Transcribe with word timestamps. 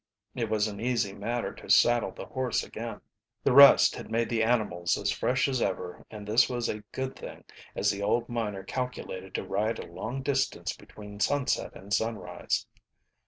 It 0.33 0.49
was 0.49 0.67
an 0.67 0.79
easy 0.81 1.13
matter 1.13 1.53
to 1.53 1.69
saddle 1.69 2.09
the 2.11 2.25
horse 2.25 2.63
again. 2.63 3.01
The 3.43 3.51
rest 3.53 3.95
had 3.95 4.09
made 4.09 4.29
the 4.29 4.41
animals 4.41 4.97
as 4.97 5.11
fresh 5.11 5.47
as 5.47 5.61
ever 5.61 6.03
and 6.09 6.25
this 6.25 6.49
was 6.49 6.67
a 6.67 6.81
good 6.91 7.15
thing, 7.15 7.43
as 7.75 7.91
the 7.91 8.01
old 8.01 8.27
miner 8.27 8.63
calculated 8.63 9.35
to 9.35 9.43
ride 9.43 9.77
a 9.77 9.85
long 9.85 10.23
distance 10.23 10.75
between 10.75 11.19
sunset 11.19 11.75
and 11.75 11.93
sunrise. 11.93 12.65